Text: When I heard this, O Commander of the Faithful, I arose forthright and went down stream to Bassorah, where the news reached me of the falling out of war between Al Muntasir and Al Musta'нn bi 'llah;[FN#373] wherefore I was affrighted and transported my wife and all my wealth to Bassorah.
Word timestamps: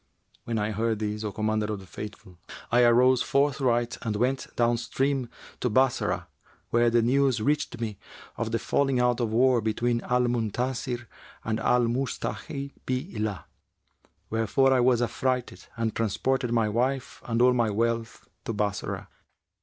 When 0.45 0.57
I 0.57 0.71
heard 0.71 0.97
this, 0.97 1.23
O 1.23 1.31
Commander 1.31 1.71
of 1.71 1.79
the 1.79 1.85
Faithful, 1.85 2.39
I 2.71 2.81
arose 2.81 3.21
forthright 3.21 3.99
and 4.01 4.15
went 4.15 4.47
down 4.55 4.77
stream 4.77 5.29
to 5.59 5.69
Bassorah, 5.69 6.25
where 6.71 6.89
the 6.89 7.03
news 7.03 7.39
reached 7.39 7.79
me 7.79 7.99
of 8.35 8.51
the 8.51 8.57
falling 8.57 8.99
out 8.99 9.19
of 9.19 9.31
war 9.31 9.61
between 9.61 10.01
Al 10.01 10.21
Muntasir 10.21 11.05
and 11.43 11.59
Al 11.59 11.81
Musta'нn 11.81 12.71
bi 12.83 13.09
'llah;[FN#373] 13.19 13.43
wherefore 14.31 14.73
I 14.73 14.79
was 14.79 15.03
affrighted 15.03 15.67
and 15.77 15.93
transported 15.95 16.51
my 16.51 16.67
wife 16.67 17.21
and 17.27 17.39
all 17.39 17.53
my 17.53 17.69
wealth 17.69 18.27
to 18.45 18.53
Bassorah. 18.53 19.07